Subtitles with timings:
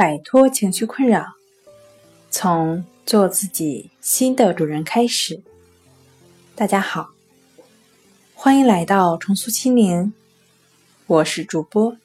[0.00, 1.34] 摆脱情绪困扰，
[2.30, 5.42] 从做自己新的主人开始。
[6.54, 7.10] 大家好，
[8.32, 10.14] 欢迎来到重塑心灵，
[11.06, 11.98] 我是主播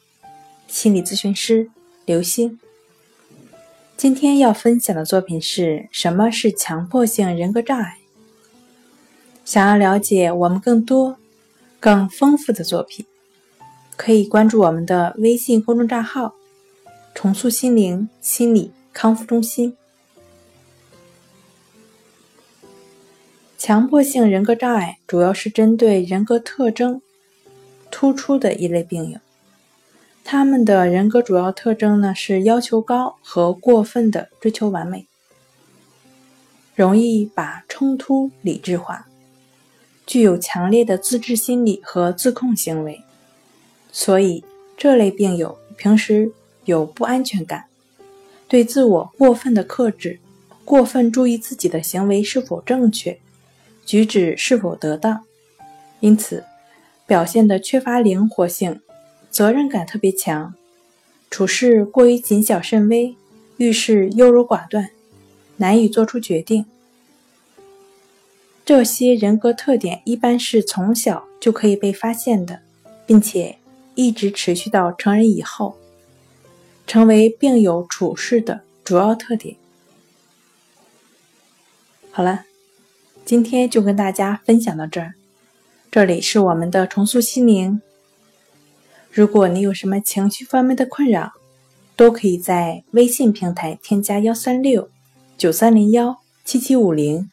[0.68, 1.72] 心理咨询师
[2.04, 2.60] 刘星。
[3.96, 8.00] 今天要分享的作品是什么是强迫性人格障碍？
[9.46, 11.16] 想要了解我们更多、
[11.80, 13.06] 更丰富的作品，
[13.96, 16.36] 可以关注我们的微信公众账号。
[17.16, 19.76] 重塑心灵心理康复中心。
[23.58, 27.02] 强迫性人格障碍主要是针对人格特征
[27.90, 29.20] 突出的一类病友，
[30.26, 35.08] 他们的人格主要特征呢是要求高和过分的追求完美，
[36.76, 39.08] 容易把冲突理智化，
[40.06, 43.02] 具有强烈的自制心理和自控行为，
[43.94, 44.44] 所以
[44.78, 46.34] 这类病友平时。
[46.66, 47.66] 有不安全感，
[48.48, 50.20] 对自我过分的克制，
[50.64, 53.20] 过分注意自己的行为是否正确，
[53.86, 55.24] 举止是否得当，
[56.00, 56.44] 因此
[57.08, 58.82] 表现的缺乏灵活性，
[59.30, 60.54] 责任感特别强，
[61.30, 63.16] 处事过于谨小慎微，
[63.58, 64.90] 遇事优柔寡断，
[65.58, 66.66] 难以做出决定。
[68.66, 72.62] 这些人格特点一般是从小就可以被发现的，
[73.06, 73.60] 并且
[73.94, 75.78] 一直持续到成人以后。
[76.88, 79.56] 成为病友处事的主要特点。
[82.12, 82.46] 好了，
[83.26, 85.16] 今天就跟大家分享到这儿。
[85.92, 87.82] 这里是我们的重塑心灵。
[89.12, 91.34] 如果你有什么情绪方面的困扰，
[91.96, 94.90] 都可以在微信平台添加幺三六
[95.38, 97.30] 九三零幺七七五零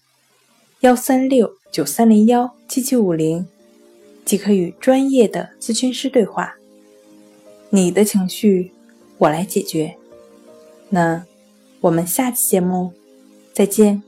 [0.80, 3.46] 幺三六九三零幺七七五零，
[4.24, 6.54] 即可与专业的咨询师对话。
[7.70, 8.72] 你的情绪。
[9.22, 9.96] 我来解决。
[10.88, 11.24] 那
[11.80, 12.92] 我们下期节目
[13.52, 14.02] 再见。